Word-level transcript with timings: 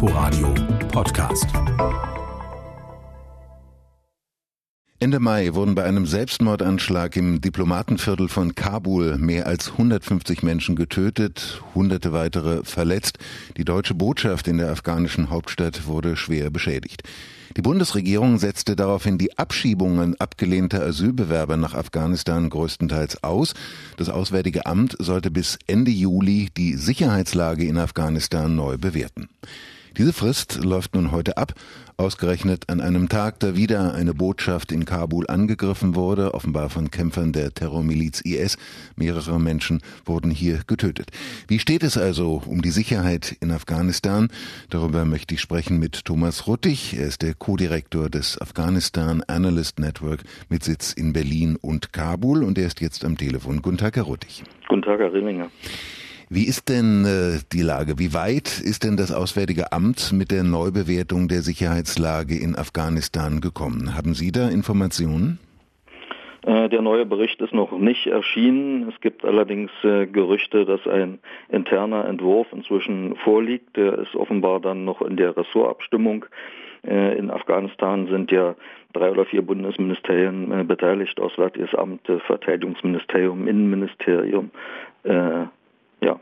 Inforadio 0.00 0.54
Podcast. 0.92 1.48
Ende 5.00 5.18
Mai 5.18 5.54
wurden 5.54 5.74
bei 5.74 5.82
einem 5.82 6.06
Selbstmordanschlag 6.06 7.16
im 7.16 7.40
Diplomatenviertel 7.40 8.28
von 8.28 8.54
Kabul 8.54 9.18
mehr 9.18 9.48
als 9.48 9.72
150 9.72 10.44
Menschen 10.44 10.76
getötet, 10.76 11.64
hunderte 11.74 12.12
weitere 12.12 12.62
verletzt. 12.62 13.18
Die 13.56 13.64
deutsche 13.64 13.94
Botschaft 13.94 14.46
in 14.46 14.58
der 14.58 14.70
afghanischen 14.70 15.30
Hauptstadt 15.30 15.88
wurde 15.88 16.16
schwer 16.16 16.50
beschädigt. 16.50 17.02
Die 17.56 17.62
Bundesregierung 17.62 18.38
setzte 18.38 18.76
daraufhin 18.76 19.18
die 19.18 19.36
Abschiebungen 19.36 20.14
abgelehnter 20.20 20.80
Asylbewerber 20.80 21.56
nach 21.56 21.74
Afghanistan 21.74 22.50
größtenteils 22.50 23.24
aus. 23.24 23.54
Das 23.96 24.10
Auswärtige 24.10 24.64
Amt 24.64 24.94
sollte 25.00 25.32
bis 25.32 25.58
Ende 25.66 25.90
Juli 25.90 26.50
die 26.56 26.74
Sicherheitslage 26.76 27.66
in 27.66 27.78
Afghanistan 27.78 28.54
neu 28.54 28.78
bewerten. 28.78 29.28
Diese 29.96 30.12
Frist 30.12 30.62
läuft 30.62 30.94
nun 30.94 31.10
heute 31.10 31.36
ab, 31.36 31.54
ausgerechnet 31.96 32.68
an 32.68 32.80
einem 32.80 33.08
Tag, 33.08 33.40
da 33.40 33.56
wieder 33.56 33.94
eine 33.94 34.14
Botschaft 34.14 34.70
in 34.70 34.84
Kabul 34.84 35.26
angegriffen 35.28 35.94
wurde, 35.96 36.34
offenbar 36.34 36.70
von 36.70 36.90
Kämpfern 36.90 37.32
der 37.32 37.52
Terrormiliz 37.52 38.20
IS. 38.20 38.56
Mehrere 38.96 39.40
Menschen 39.40 39.80
wurden 40.04 40.30
hier 40.30 40.60
getötet. 40.66 41.10
Wie 41.48 41.58
steht 41.58 41.82
es 41.82 41.96
also 41.96 42.42
um 42.46 42.62
die 42.62 42.70
Sicherheit 42.70 43.36
in 43.40 43.50
Afghanistan? 43.50 44.28
Darüber 44.70 45.04
möchte 45.04 45.34
ich 45.34 45.40
sprechen 45.40 45.78
mit 45.78 46.04
Thomas 46.04 46.46
Ruttig. 46.46 46.96
Er 46.96 47.06
ist 47.06 47.22
der 47.22 47.34
Co-Direktor 47.34 48.08
des 48.08 48.40
Afghanistan 48.40 49.22
Analyst 49.26 49.80
Network 49.80 50.22
mit 50.48 50.62
Sitz 50.62 50.92
in 50.92 51.12
Berlin 51.12 51.56
und 51.60 51.92
Kabul 51.92 52.44
und 52.44 52.58
er 52.58 52.66
ist 52.66 52.80
jetzt 52.80 53.04
am 53.04 53.16
Telefon. 53.16 53.62
Guten 53.62 53.78
Tag, 53.78 53.96
Herr 53.96 54.04
Ruttig. 54.04 54.44
Guten 54.68 54.82
Tag, 54.82 55.00
Herr 55.00 55.12
Rillinger. 55.12 55.50
Wie 56.30 56.46
ist 56.46 56.68
denn 56.68 57.06
äh, 57.06 57.40
die 57.52 57.62
Lage? 57.62 57.98
Wie 57.98 58.12
weit 58.12 58.60
ist 58.60 58.84
denn 58.84 58.98
das 58.98 59.12
Auswärtige 59.12 59.72
Amt 59.72 60.12
mit 60.12 60.30
der 60.30 60.44
Neubewertung 60.44 61.26
der 61.26 61.40
Sicherheitslage 61.40 62.36
in 62.36 62.54
Afghanistan 62.54 63.40
gekommen? 63.40 63.96
Haben 63.96 64.12
Sie 64.12 64.30
da 64.30 64.50
Informationen? 64.50 65.38
Äh, 66.42 66.68
der 66.68 66.82
neue 66.82 67.06
Bericht 67.06 67.40
ist 67.40 67.54
noch 67.54 67.72
nicht 67.72 68.06
erschienen. 68.08 68.90
Es 68.90 69.00
gibt 69.00 69.24
allerdings 69.24 69.70
äh, 69.84 70.06
Gerüchte, 70.06 70.66
dass 70.66 70.86
ein 70.86 71.18
interner 71.48 72.04
Entwurf 72.06 72.46
inzwischen 72.52 73.16
vorliegt. 73.16 73.76
Der 73.76 73.98
ist 73.98 74.14
offenbar 74.14 74.60
dann 74.60 74.84
noch 74.84 75.00
in 75.00 75.16
der 75.16 75.34
Ressortabstimmung. 75.34 76.26
Äh, 76.86 77.16
in 77.16 77.30
Afghanistan 77.30 78.06
sind 78.06 78.30
ja 78.30 78.54
drei 78.92 79.10
oder 79.10 79.24
vier 79.24 79.40
Bundesministerien 79.42 80.66
beteiligt, 80.66 81.20
Auswärtiges 81.20 81.74
Amt, 81.74 82.00
Verteidigungsministerium, 82.26 83.46
Innenministerium, 83.46 84.50
ja. 86.00 86.18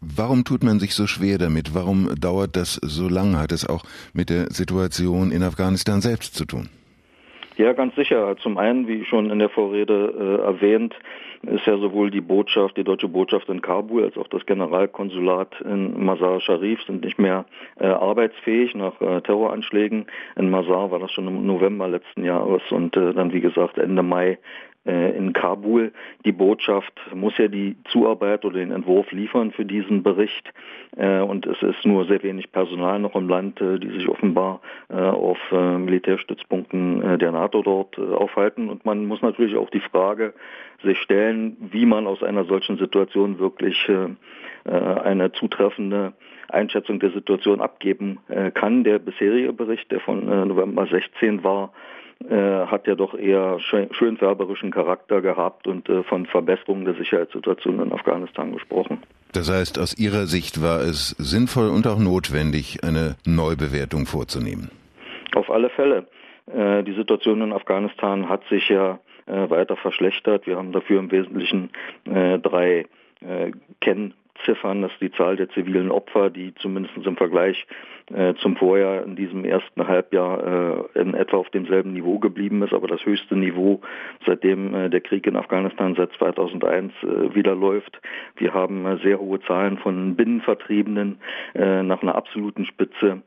Warum 0.00 0.44
tut 0.44 0.64
man 0.64 0.80
sich 0.80 0.94
so 0.94 1.06
schwer 1.06 1.38
damit? 1.38 1.74
Warum 1.74 2.14
dauert 2.20 2.56
das 2.56 2.74
so 2.74 3.08
lange? 3.08 3.38
Hat 3.38 3.52
es 3.52 3.68
auch 3.68 3.84
mit 4.12 4.30
der 4.30 4.50
Situation 4.50 5.30
in 5.30 5.42
Afghanistan 5.42 6.00
selbst 6.00 6.34
zu 6.34 6.44
tun? 6.44 6.68
Ja, 7.56 7.72
ganz 7.72 7.94
sicher. 7.94 8.36
Zum 8.38 8.56
einen, 8.56 8.88
wie 8.88 9.04
schon 9.04 9.30
in 9.30 9.38
der 9.38 9.50
Vorrede 9.50 10.14
äh, 10.18 10.46
erwähnt, 10.46 10.94
ist 11.42 11.66
ja 11.66 11.76
sowohl 11.78 12.10
die 12.10 12.20
Botschaft, 12.20 12.76
die 12.76 12.84
deutsche 12.84 13.08
Botschaft 13.08 13.48
in 13.48 13.62
Kabul 13.62 14.04
als 14.04 14.16
auch 14.16 14.28
das 14.28 14.44
Generalkonsulat 14.46 15.60
in 15.62 16.04
Mazar 16.04 16.40
Sharif 16.40 16.82
sind 16.86 17.04
nicht 17.04 17.18
mehr 17.18 17.46
äh, 17.78 17.86
arbeitsfähig 17.86 18.74
nach 18.74 19.00
äh, 19.00 19.20
Terroranschlägen. 19.22 20.06
In 20.36 20.50
Mazar 20.50 20.90
war 20.90 20.98
das 20.98 21.12
schon 21.12 21.28
im 21.28 21.46
November 21.46 21.88
letzten 21.88 22.24
Jahres 22.24 22.62
und 22.70 22.96
äh, 22.96 23.14
dann 23.14 23.32
wie 23.32 23.40
gesagt 23.40 23.78
Ende 23.78 24.02
Mai 24.02 24.38
in 24.84 25.34
Kabul. 25.34 25.92
Die 26.24 26.32
Botschaft 26.32 26.98
muss 27.14 27.36
ja 27.36 27.48
die 27.48 27.76
Zuarbeit 27.90 28.44
oder 28.46 28.58
den 28.58 28.70
Entwurf 28.70 29.12
liefern 29.12 29.52
für 29.52 29.66
diesen 29.66 30.02
Bericht. 30.02 30.52
Äh, 30.96 31.20
und 31.20 31.46
es 31.46 31.62
ist 31.62 31.84
nur 31.84 32.06
sehr 32.06 32.22
wenig 32.22 32.50
Personal 32.50 32.98
noch 32.98 33.14
im 33.14 33.28
Land, 33.28 33.60
äh, 33.60 33.78
die 33.78 33.90
sich 33.90 34.08
offenbar 34.08 34.60
auf 34.88 35.38
Militärstützpunkten 35.52 37.18
der 37.18 37.30
NATO 37.30 37.62
dort 37.62 37.96
aufhalten. 37.98 38.68
Und 38.68 38.84
man 38.84 39.06
muss 39.06 39.22
natürlich 39.22 39.56
auch 39.56 39.70
die 39.70 39.80
Frage 39.80 40.34
sich 40.82 40.98
stellen, 40.98 41.56
wie 41.60 41.86
man 41.86 42.08
aus 42.08 42.24
einer 42.24 42.44
solchen 42.44 42.76
Situation 42.76 43.38
wirklich 43.38 43.88
eine 44.64 45.30
zutreffende 45.32 46.12
Einschätzung 46.48 46.98
der 46.98 47.10
Situation 47.10 47.60
abgeben 47.60 48.18
kann. 48.54 48.82
Der 48.82 48.98
bisherige 48.98 49.52
Bericht, 49.52 49.92
der 49.92 50.00
von 50.00 50.26
November 50.26 50.86
16 50.86 51.44
war, 51.44 51.72
äh, 52.28 52.66
hat 52.66 52.86
ja 52.86 52.94
doch 52.94 53.14
eher 53.14 53.58
schönfärberischen 53.60 54.70
Charakter 54.70 55.22
gehabt 55.22 55.66
und 55.66 55.88
äh, 55.88 56.02
von 56.02 56.26
Verbesserungen 56.26 56.84
der 56.84 56.94
Sicherheitssituation 56.94 57.80
in 57.80 57.92
Afghanistan 57.92 58.52
gesprochen. 58.52 59.02
Das 59.32 59.50
heißt, 59.50 59.78
aus 59.78 59.96
Ihrer 59.98 60.26
Sicht 60.26 60.62
war 60.62 60.80
es 60.80 61.10
sinnvoll 61.18 61.68
und 61.68 61.86
auch 61.86 61.98
notwendig, 61.98 62.84
eine 62.84 63.16
Neubewertung 63.24 64.06
vorzunehmen? 64.06 64.70
Auf 65.34 65.50
alle 65.50 65.70
Fälle. 65.70 66.08
Äh, 66.46 66.82
die 66.82 66.94
Situation 66.94 67.40
in 67.40 67.52
Afghanistan 67.52 68.28
hat 68.28 68.42
sich 68.48 68.68
ja 68.68 68.98
äh, 69.26 69.48
weiter 69.48 69.76
verschlechtert. 69.76 70.46
Wir 70.46 70.56
haben 70.56 70.72
dafür 70.72 70.98
im 70.98 71.10
Wesentlichen 71.10 71.70
äh, 72.04 72.38
drei 72.38 72.86
Kenn 73.82 74.14
Ziffern, 74.44 74.82
das 74.82 74.92
ist 74.92 75.00
die 75.00 75.12
Zahl 75.12 75.36
der 75.36 75.48
zivilen 75.50 75.90
Opfer, 75.90 76.30
die 76.30 76.54
zumindest 76.56 76.96
im 76.96 77.16
Vergleich 77.16 77.66
äh, 78.12 78.34
zum 78.34 78.56
Vorjahr 78.56 79.04
in 79.04 79.16
diesem 79.16 79.44
ersten 79.44 79.86
Halbjahr 79.86 80.86
äh, 80.94 81.00
in 81.00 81.14
etwa 81.14 81.36
auf 81.36 81.50
demselben 81.50 81.92
Niveau 81.92 82.18
geblieben 82.18 82.62
ist, 82.62 82.72
aber 82.72 82.88
das 82.88 83.04
höchste 83.04 83.36
Niveau, 83.36 83.80
seitdem 84.26 84.74
äh, 84.74 84.90
der 84.90 85.00
Krieg 85.00 85.26
in 85.26 85.36
Afghanistan 85.36 85.94
seit 85.96 86.12
2001 86.14 86.92
äh, 87.02 87.34
wieder 87.34 87.54
läuft. 87.54 88.00
Wir 88.36 88.52
haben 88.52 88.86
äh, 88.86 88.98
sehr 88.98 89.20
hohe 89.20 89.40
Zahlen 89.42 89.78
von 89.78 90.16
Binnenvertriebenen 90.16 91.20
äh, 91.54 91.82
nach 91.82 92.02
einer 92.02 92.14
absoluten 92.14 92.64
Spitze 92.64 93.22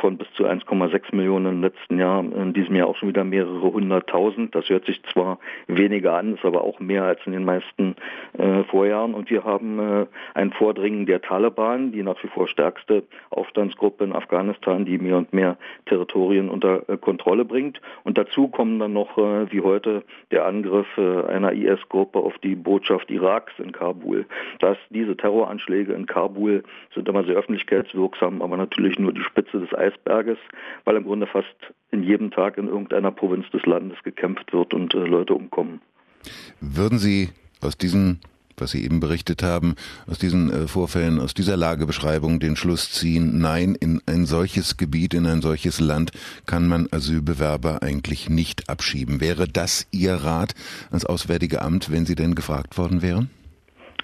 von 0.00 0.16
bis 0.16 0.28
zu 0.34 0.44
1,6 0.44 1.14
Millionen 1.14 1.56
im 1.56 1.62
letzten 1.62 1.98
Jahr, 1.98 2.20
in 2.20 2.52
diesem 2.52 2.76
Jahr 2.76 2.86
auch 2.86 2.96
schon 2.96 3.08
wieder 3.08 3.24
mehrere 3.24 3.72
hunderttausend. 3.72 4.54
Das 4.54 4.68
hört 4.68 4.86
sich 4.86 5.02
zwar 5.12 5.38
weniger 5.66 6.16
an, 6.16 6.34
ist 6.34 6.44
aber 6.44 6.62
auch 6.62 6.78
mehr 6.80 7.04
als 7.04 7.20
in 7.26 7.32
den 7.32 7.44
meisten 7.44 7.96
Vorjahren. 8.70 9.14
Und 9.14 9.28
wir 9.28 9.44
haben 9.44 10.06
ein 10.34 10.46
ein 10.46 10.52
Vordringen 10.52 11.06
der 11.06 11.20
Taliban, 11.20 11.92
die 11.92 12.02
nach 12.02 12.22
wie 12.22 12.28
vor 12.28 12.46
stärkste 12.46 13.02
Aufstandsgruppe 13.30 14.04
in 14.04 14.12
Afghanistan, 14.12 14.84
die 14.84 14.98
mehr 14.98 15.16
und 15.16 15.32
mehr 15.32 15.56
Territorien 15.86 16.48
unter 16.48 16.88
äh, 16.88 16.96
Kontrolle 16.96 17.44
bringt. 17.44 17.80
Und 18.04 18.16
dazu 18.16 18.48
kommen 18.48 18.78
dann 18.78 18.92
noch, 18.92 19.18
äh, 19.18 19.50
wie 19.50 19.60
heute, 19.60 20.04
der 20.30 20.46
Angriff 20.46 20.86
äh, 20.96 21.24
einer 21.26 21.52
IS-Gruppe 21.52 22.18
auf 22.20 22.38
die 22.38 22.54
Botschaft 22.54 23.10
Iraks 23.10 23.52
in 23.58 23.72
Kabul. 23.72 24.26
Dass 24.60 24.78
diese 24.90 25.16
Terroranschläge 25.16 25.92
in 25.92 26.06
Kabul 26.06 26.62
sind 26.94 27.08
immer 27.08 27.24
sehr 27.24 27.36
öffentlichkeitswirksam, 27.36 28.42
aber 28.42 28.56
natürlich 28.56 28.98
nur 28.98 29.12
die 29.12 29.22
Spitze 29.22 29.55
des 29.60 29.72
Eisberges, 29.74 30.38
weil 30.84 30.96
im 30.96 31.04
Grunde 31.04 31.26
fast 31.26 31.56
in 31.90 32.02
jedem 32.02 32.30
Tag 32.30 32.58
in 32.58 32.68
irgendeiner 32.68 33.10
Provinz 33.10 33.48
des 33.50 33.64
Landes 33.66 33.98
gekämpft 34.02 34.52
wird 34.52 34.74
und 34.74 34.92
Leute 34.92 35.34
umkommen. 35.34 35.80
Würden 36.60 36.98
Sie 36.98 37.30
aus 37.60 37.76
diesen 37.78 38.20
was 38.58 38.70
Sie 38.70 38.84
eben 38.84 39.00
berichtet 39.00 39.42
haben, 39.42 39.74
aus 40.06 40.18
diesen 40.18 40.50
äh, 40.50 40.66
Vorfällen, 40.66 41.20
aus 41.20 41.34
dieser 41.34 41.56
Lagebeschreibung 41.56 42.40
den 42.40 42.56
Schluss 42.56 42.90
ziehen, 42.90 43.38
nein, 43.38 43.76
in 43.78 44.00
ein 44.06 44.26
solches 44.26 44.76
Gebiet, 44.76 45.14
in 45.14 45.26
ein 45.26 45.42
solches 45.42 45.80
Land 45.80 46.12
kann 46.46 46.66
man 46.66 46.88
Asylbewerber 46.90 47.82
eigentlich 47.82 48.28
nicht 48.28 48.68
abschieben. 48.68 49.20
Wäre 49.20 49.46
das 49.46 49.86
Ihr 49.90 50.14
Rat 50.14 50.54
ans 50.88 51.04
Auswärtige 51.04 51.62
Amt, 51.62 51.90
wenn 51.90 52.06
Sie 52.06 52.14
denn 52.14 52.34
gefragt 52.34 52.78
worden 52.78 53.02
wären? 53.02 53.30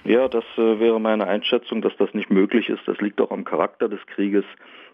Ja, 0.04 0.28
das 0.28 0.44
äh, 0.56 0.80
wäre 0.80 1.00
meine 1.00 1.26
Einschätzung, 1.28 1.80
dass 1.80 1.96
das 1.96 2.12
nicht 2.12 2.30
möglich 2.30 2.68
ist. 2.68 2.82
Das 2.86 3.00
liegt 3.00 3.20
auch 3.20 3.30
am 3.30 3.44
Charakter 3.44 3.88
des 3.88 4.04
Krieges, 4.06 4.44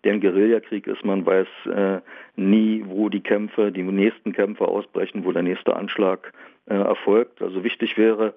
der 0.04 0.12
ein 0.12 0.20
Guerillakrieg 0.20 0.86
ist. 0.86 1.04
Man 1.04 1.24
weiß 1.24 1.48
äh, 1.66 2.00
nie, 2.36 2.84
wo 2.86 3.08
die 3.08 3.22
Kämpfe, 3.22 3.72
die 3.72 3.82
nächsten 3.82 4.32
Kämpfe 4.32 4.69
ausbrechen, 4.69 5.24
wo 5.24 5.32
der 5.32 5.42
nächste 5.42 5.74
Anschlag 5.74 6.32
äh, 6.66 6.74
erfolgt. 6.74 7.41
Also 7.41 7.64
wichtig 7.64 7.96
wäre, 7.96 8.34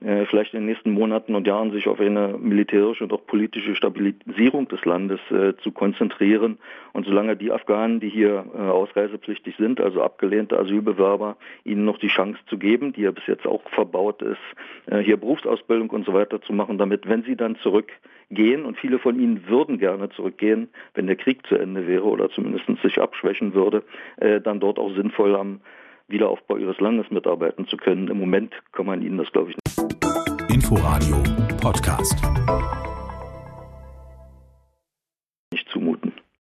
äh, 0.00 0.24
vielleicht 0.26 0.54
in 0.54 0.60
den 0.60 0.66
nächsten 0.66 0.92
Monaten 0.92 1.34
und 1.34 1.46
Jahren 1.46 1.72
sich 1.72 1.86
auf 1.86 2.00
eine 2.00 2.36
militärische 2.38 3.04
und 3.04 3.12
auch 3.12 3.26
politische 3.26 3.74
Stabilisierung 3.74 4.66
des 4.68 4.84
Landes 4.84 5.20
äh, 5.30 5.54
zu 5.62 5.72
konzentrieren. 5.72 6.58
Und 6.92 7.06
solange 7.06 7.36
die 7.36 7.52
Afghanen, 7.52 8.00
die 8.00 8.08
hier 8.08 8.46
äh, 8.54 8.58
ausreisepflichtig 8.58 9.56
sind, 9.58 9.80
also 9.80 10.02
abgelehnte 10.02 10.58
Asylbewerber, 10.58 11.36
ihnen 11.64 11.84
noch 11.84 11.98
die 11.98 12.08
Chance 12.08 12.38
zu 12.46 12.58
geben, 12.58 12.92
die 12.92 13.02
ja 13.02 13.10
bis 13.10 13.26
jetzt 13.26 13.46
auch 13.46 13.62
verbaut 13.70 14.22
ist, 14.22 14.38
äh, 14.86 14.98
hier 14.98 15.18
Berufsausbildung 15.18 15.90
und 15.90 16.06
so 16.06 16.14
weiter 16.14 16.40
zu 16.40 16.52
machen, 16.52 16.78
damit, 16.78 17.08
wenn 17.08 17.22
sie 17.22 17.36
dann 17.36 17.56
zurückgehen, 17.56 18.64
und 18.64 18.78
viele 18.78 18.98
von 18.98 19.20
ihnen 19.20 19.48
würden 19.48 19.78
gerne 19.78 20.08
zurückgehen, 20.10 20.68
wenn 20.94 21.08
der 21.08 21.16
Krieg 21.16 21.46
zu 21.46 21.56
Ende 21.56 21.86
wäre 21.86 22.04
oder 22.04 22.30
zumindest 22.30 22.64
sich 22.82 23.00
abschwächen 23.00 23.54
würde, 23.54 23.82
äh, 24.16 24.40
dann 24.40 24.60
dort 24.60 24.78
auch 24.78 24.94
sinnvoll 24.94 25.36
am 25.36 25.60
Wiederaufbau 26.10 26.56
ihres 26.56 26.78
Landes 26.80 27.10
mitarbeiten 27.10 27.66
zu 27.66 27.76
können. 27.76 28.08
Im 28.08 28.18
Moment 28.18 28.52
kann 28.72 28.86
man 28.86 29.02
ihnen 29.02 29.18
das, 29.18 29.30
glaube 29.32 29.50
ich, 29.50 29.56
nicht. 29.56 30.50
Inforadio 30.50 31.22
Podcast. 31.60 32.16